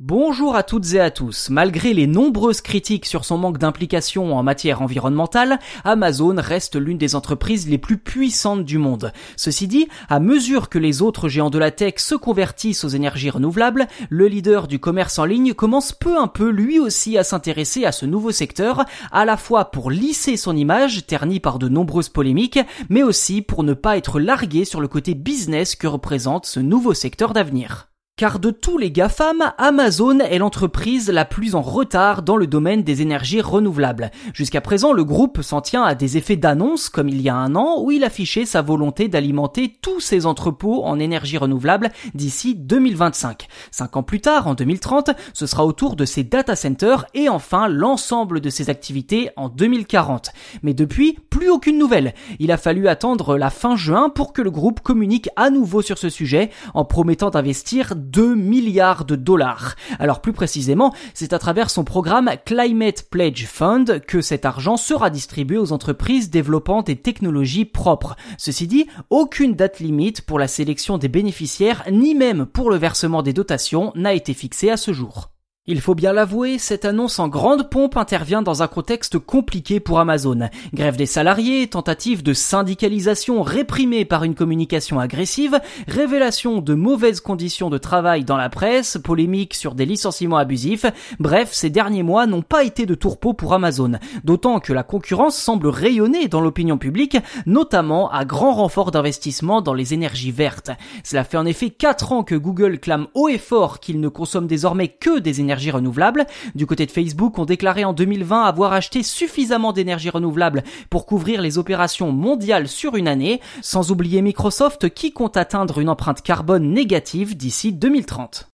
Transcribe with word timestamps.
Bonjour 0.00 0.54
à 0.54 0.62
toutes 0.62 0.94
et 0.94 1.00
à 1.00 1.10
tous. 1.10 1.50
Malgré 1.50 1.92
les 1.92 2.06
nombreuses 2.06 2.60
critiques 2.60 3.04
sur 3.04 3.24
son 3.24 3.36
manque 3.36 3.58
d'implication 3.58 4.36
en 4.36 4.44
matière 4.44 4.80
environnementale, 4.80 5.58
Amazon 5.82 6.36
reste 6.38 6.76
l'une 6.76 6.98
des 6.98 7.16
entreprises 7.16 7.68
les 7.68 7.78
plus 7.78 7.98
puissantes 7.98 8.64
du 8.64 8.78
monde. 8.78 9.12
Ceci 9.34 9.66
dit, 9.66 9.88
à 10.08 10.20
mesure 10.20 10.68
que 10.68 10.78
les 10.78 11.02
autres 11.02 11.28
géants 11.28 11.50
de 11.50 11.58
la 11.58 11.72
tech 11.72 11.94
se 11.96 12.14
convertissent 12.14 12.84
aux 12.84 12.88
énergies 12.88 13.30
renouvelables, 13.30 13.88
le 14.08 14.28
leader 14.28 14.68
du 14.68 14.78
commerce 14.78 15.18
en 15.18 15.24
ligne 15.24 15.52
commence 15.52 15.90
peu 15.90 16.16
à 16.16 16.28
peu 16.28 16.48
lui 16.48 16.78
aussi 16.78 17.18
à 17.18 17.24
s'intéresser 17.24 17.84
à 17.84 17.90
ce 17.90 18.06
nouveau 18.06 18.30
secteur, 18.30 18.84
à 19.10 19.24
la 19.24 19.36
fois 19.36 19.72
pour 19.72 19.90
lisser 19.90 20.36
son 20.36 20.56
image, 20.56 21.08
ternie 21.08 21.40
par 21.40 21.58
de 21.58 21.68
nombreuses 21.68 22.08
polémiques, 22.08 22.60
mais 22.88 23.02
aussi 23.02 23.42
pour 23.42 23.64
ne 23.64 23.74
pas 23.74 23.96
être 23.96 24.20
largué 24.20 24.64
sur 24.64 24.80
le 24.80 24.86
côté 24.86 25.14
business 25.14 25.74
que 25.74 25.88
représente 25.88 26.46
ce 26.46 26.60
nouveau 26.60 26.94
secteur 26.94 27.32
d'avenir. 27.32 27.87
Car 28.18 28.40
de 28.40 28.50
tous 28.50 28.78
les 28.78 28.90
GAFAM, 28.90 29.52
Amazon 29.58 30.18
est 30.18 30.38
l'entreprise 30.38 31.08
la 31.08 31.24
plus 31.24 31.54
en 31.54 31.62
retard 31.62 32.22
dans 32.22 32.36
le 32.36 32.48
domaine 32.48 32.82
des 32.82 33.00
énergies 33.00 33.40
renouvelables. 33.40 34.10
Jusqu'à 34.34 34.60
présent, 34.60 34.92
le 34.92 35.04
groupe 35.04 35.40
s'en 35.40 35.60
tient 35.60 35.84
à 35.84 35.94
des 35.94 36.16
effets 36.16 36.34
d'annonce, 36.34 36.88
comme 36.88 37.08
il 37.08 37.22
y 37.22 37.28
a 37.28 37.36
un 37.36 37.54
an, 37.54 37.80
où 37.80 37.92
il 37.92 38.02
affichait 38.02 38.44
sa 38.44 38.60
volonté 38.60 39.06
d'alimenter 39.06 39.76
tous 39.82 40.00
ses 40.00 40.26
entrepôts 40.26 40.82
en 40.82 40.98
énergie 40.98 41.38
renouvelable 41.38 41.90
d'ici 42.12 42.56
2025. 42.56 43.46
Cinq 43.70 43.96
ans 43.96 44.02
plus 44.02 44.20
tard, 44.20 44.48
en 44.48 44.54
2030, 44.54 45.10
ce 45.32 45.46
sera 45.46 45.64
au 45.64 45.70
tour 45.70 45.94
de 45.94 46.04
ses 46.04 46.24
data 46.24 46.56
centers 46.56 47.06
et 47.14 47.28
enfin 47.28 47.68
l'ensemble 47.68 48.40
de 48.40 48.50
ses 48.50 48.68
activités 48.68 49.30
en 49.36 49.48
2040. 49.48 50.32
Mais 50.64 50.74
depuis, 50.74 51.20
plus 51.30 51.50
aucune 51.50 51.78
nouvelle. 51.78 52.14
Il 52.40 52.50
a 52.50 52.56
fallu 52.56 52.88
attendre 52.88 53.38
la 53.38 53.50
fin 53.50 53.76
juin 53.76 54.08
pour 54.08 54.32
que 54.32 54.42
le 54.42 54.50
groupe 54.50 54.80
communique 54.80 55.28
à 55.36 55.50
nouveau 55.50 55.82
sur 55.82 55.98
ce 55.98 56.08
sujet, 56.08 56.50
en 56.74 56.84
promettant 56.84 57.30
d'investir 57.30 57.94
2 58.10 58.34
milliards 58.34 59.04
de 59.04 59.16
dollars. 59.16 59.74
Alors 59.98 60.20
plus 60.20 60.32
précisément, 60.32 60.94
c'est 61.14 61.32
à 61.32 61.38
travers 61.38 61.70
son 61.70 61.84
programme 61.84 62.30
Climate 62.44 63.04
Pledge 63.10 63.46
Fund 63.46 64.00
que 64.06 64.20
cet 64.20 64.44
argent 64.44 64.76
sera 64.76 65.10
distribué 65.10 65.58
aux 65.58 65.72
entreprises 65.72 66.30
développant 66.30 66.82
des 66.82 66.96
technologies 66.96 67.64
propres. 67.64 68.16
Ceci 68.36 68.66
dit, 68.66 68.86
aucune 69.10 69.54
date 69.54 69.80
limite 69.80 70.22
pour 70.22 70.38
la 70.38 70.48
sélection 70.48 70.98
des 70.98 71.08
bénéficiaires 71.08 71.84
ni 71.90 72.14
même 72.14 72.46
pour 72.46 72.70
le 72.70 72.76
versement 72.76 73.22
des 73.22 73.32
dotations 73.32 73.92
n'a 73.94 74.14
été 74.14 74.34
fixée 74.34 74.70
à 74.70 74.76
ce 74.76 74.92
jour. 74.92 75.30
Il 75.70 75.82
faut 75.82 75.94
bien 75.94 76.14
l'avouer, 76.14 76.56
cette 76.56 76.86
annonce 76.86 77.18
en 77.18 77.28
grande 77.28 77.68
pompe 77.68 77.98
intervient 77.98 78.40
dans 78.40 78.62
un 78.62 78.68
contexte 78.68 79.18
compliqué 79.18 79.80
pour 79.80 80.00
Amazon. 80.00 80.48
Grève 80.72 80.96
des 80.96 81.04
salariés, 81.04 81.66
tentative 81.66 82.22
de 82.22 82.32
syndicalisation 82.32 83.42
réprimée 83.42 84.06
par 84.06 84.24
une 84.24 84.34
communication 84.34 84.98
agressive, 84.98 85.60
révélation 85.86 86.62
de 86.62 86.72
mauvaises 86.72 87.20
conditions 87.20 87.68
de 87.68 87.76
travail 87.76 88.24
dans 88.24 88.38
la 88.38 88.48
presse, 88.48 88.96
polémique 89.04 89.52
sur 89.52 89.74
des 89.74 89.84
licenciements 89.84 90.38
abusifs. 90.38 90.86
Bref, 91.20 91.50
ces 91.52 91.68
derniers 91.68 92.02
mois 92.02 92.26
n'ont 92.26 92.40
pas 92.40 92.64
été 92.64 92.86
de 92.86 92.94
tourpeau 92.94 93.34
pour 93.34 93.52
Amazon. 93.52 93.98
D'autant 94.24 94.60
que 94.60 94.72
la 94.72 94.84
concurrence 94.84 95.36
semble 95.36 95.68
rayonner 95.68 96.28
dans 96.28 96.40
l'opinion 96.40 96.78
publique, 96.78 97.18
notamment 97.44 98.10
à 98.10 98.24
grand 98.24 98.54
renfort 98.54 98.90
d'investissement 98.90 99.60
dans 99.60 99.74
les 99.74 99.92
énergies 99.92 100.32
vertes. 100.32 100.70
Cela 101.04 101.24
fait 101.24 101.36
en 101.36 101.44
effet 101.44 101.68
4 101.68 102.12
ans 102.12 102.24
que 102.24 102.36
Google 102.36 102.78
clame 102.78 103.08
haut 103.12 103.28
et 103.28 103.36
fort 103.36 103.80
qu'il 103.80 104.00
ne 104.00 104.08
consomme 104.08 104.46
désormais 104.46 104.88
que 104.88 105.18
des 105.18 105.42
énergies 105.42 105.57
renouvelables. 105.70 106.26
Du 106.54 106.66
côté 106.66 106.86
de 106.86 106.90
Facebook, 106.90 107.38
on 107.38 107.44
déclarait 107.44 107.84
en 107.84 107.92
2020 107.92 108.44
avoir 108.44 108.72
acheté 108.72 109.02
suffisamment 109.02 109.72
d'énergie 109.72 110.10
renouvelable 110.10 110.62
pour 110.90 111.06
couvrir 111.06 111.42
les 111.42 111.58
opérations 111.58 112.12
mondiales 112.12 112.68
sur 112.68 112.96
une 112.96 113.08
année, 113.08 113.40
sans 113.62 113.90
oublier 113.90 114.22
Microsoft 114.22 114.88
qui 114.88 115.12
compte 115.12 115.36
atteindre 115.36 115.78
une 115.78 115.88
empreinte 115.88 116.22
carbone 116.22 116.72
négative 116.72 117.36
d'ici 117.36 117.72
2030. 117.72 118.48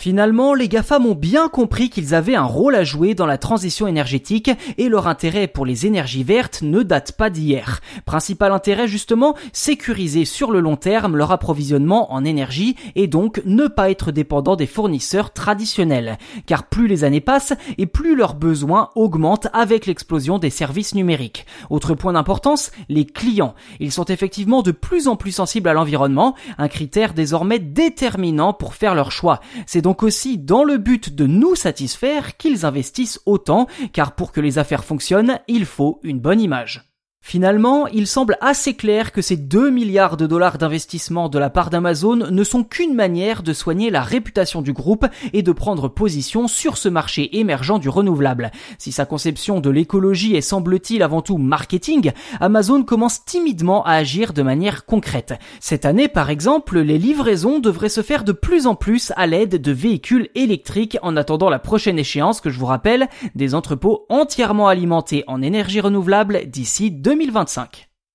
Finalement, 0.00 0.54
les 0.54 0.66
GAFAM 0.66 1.04
ont 1.04 1.14
bien 1.14 1.50
compris 1.50 1.90
qu'ils 1.90 2.14
avaient 2.14 2.34
un 2.34 2.46
rôle 2.46 2.74
à 2.74 2.84
jouer 2.84 3.14
dans 3.14 3.26
la 3.26 3.36
transition 3.36 3.86
énergétique 3.86 4.50
et 4.78 4.88
leur 4.88 5.06
intérêt 5.08 5.46
pour 5.46 5.66
les 5.66 5.84
énergies 5.84 6.24
vertes 6.24 6.62
ne 6.62 6.82
date 6.82 7.12
pas 7.12 7.28
d'hier. 7.28 7.82
Principal 8.06 8.50
intérêt 8.52 8.88
justement, 8.88 9.34
sécuriser 9.52 10.24
sur 10.24 10.52
le 10.52 10.60
long 10.60 10.76
terme 10.76 11.18
leur 11.18 11.32
approvisionnement 11.32 12.14
en 12.14 12.24
énergie 12.24 12.76
et 12.94 13.08
donc 13.08 13.42
ne 13.44 13.66
pas 13.66 13.90
être 13.90 14.10
dépendant 14.10 14.56
des 14.56 14.66
fournisseurs 14.66 15.34
traditionnels. 15.34 16.16
Car 16.46 16.66
plus 16.66 16.86
les 16.86 17.04
années 17.04 17.20
passent 17.20 17.52
et 17.76 17.84
plus 17.84 18.16
leurs 18.16 18.36
besoins 18.36 18.88
augmentent 18.94 19.48
avec 19.52 19.84
l'explosion 19.84 20.38
des 20.38 20.48
services 20.48 20.94
numériques. 20.94 21.44
Autre 21.68 21.92
point 21.92 22.14
d'importance, 22.14 22.70
les 22.88 23.04
clients. 23.04 23.54
Ils 23.80 23.92
sont 23.92 24.06
effectivement 24.06 24.62
de 24.62 24.72
plus 24.72 25.08
en 25.08 25.16
plus 25.16 25.32
sensibles 25.32 25.68
à 25.68 25.74
l'environnement, 25.74 26.36
un 26.56 26.68
critère 26.68 27.12
désormais 27.12 27.58
déterminant 27.58 28.54
pour 28.54 28.72
faire 28.72 28.94
leur 28.94 29.12
choix. 29.12 29.40
C'est 29.66 29.89
aussi 30.02 30.38
dans 30.38 30.64
le 30.64 30.78
but 30.78 31.14
de 31.14 31.26
nous 31.26 31.54
satisfaire 31.54 32.36
qu'ils 32.36 32.66
investissent 32.66 33.20
autant, 33.26 33.66
car 33.92 34.14
pour 34.14 34.32
que 34.32 34.40
les 34.40 34.58
affaires 34.58 34.84
fonctionnent, 34.84 35.38
il 35.48 35.64
faut 35.64 36.00
une 36.02 36.20
bonne 36.20 36.40
image. 36.40 36.89
Finalement, 37.22 37.86
il 37.86 38.06
semble 38.06 38.38
assez 38.40 38.74
clair 38.74 39.12
que 39.12 39.22
ces 39.22 39.36
2 39.36 39.70
milliards 39.70 40.16
de 40.16 40.26
dollars 40.26 40.58
d'investissement 40.58 41.28
de 41.28 41.38
la 41.38 41.50
part 41.50 41.70
d'Amazon 41.70 42.16
ne 42.16 42.44
sont 42.44 42.64
qu'une 42.64 42.94
manière 42.94 43.42
de 43.42 43.52
soigner 43.52 43.90
la 43.90 44.02
réputation 44.02 44.62
du 44.62 44.72
groupe 44.72 45.06
et 45.32 45.42
de 45.42 45.52
prendre 45.52 45.88
position 45.88 46.48
sur 46.48 46.76
ce 46.76 46.88
marché 46.88 47.38
émergent 47.38 47.78
du 47.78 47.88
renouvelable. 47.88 48.50
Si 48.78 48.90
sa 48.90 49.04
conception 49.04 49.60
de 49.60 49.70
l'écologie 49.70 50.34
est 50.34 50.40
semble-t-il 50.40 51.02
avant 51.02 51.20
tout 51.20 51.36
marketing, 51.36 52.10
Amazon 52.40 52.82
commence 52.82 53.24
timidement 53.24 53.84
à 53.84 53.92
agir 53.92 54.32
de 54.32 54.42
manière 54.42 54.84
concrète. 54.86 55.34
Cette 55.60 55.84
année, 55.84 56.08
par 56.08 56.30
exemple, 56.30 56.80
les 56.80 56.98
livraisons 56.98 57.60
devraient 57.60 57.90
se 57.90 58.02
faire 58.02 58.24
de 58.24 58.32
plus 58.32 58.66
en 58.66 58.74
plus 58.74 59.12
à 59.14 59.26
l'aide 59.26 59.60
de 59.60 59.72
véhicules 59.72 60.30
électriques 60.34 60.98
en 61.02 61.16
attendant 61.16 61.50
la 61.50 61.58
prochaine 61.58 61.98
échéance 61.98 62.40
que 62.40 62.50
je 62.50 62.58
vous 62.58 62.66
rappelle, 62.66 63.08
des 63.34 63.54
entrepôts 63.54 64.06
entièrement 64.08 64.68
alimentés 64.68 65.22
en 65.28 65.42
énergie 65.42 65.80
renouvelable 65.80 66.46
d'ici 66.46 66.90
2025. 67.16 67.89